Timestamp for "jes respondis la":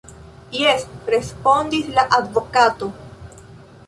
0.59-2.05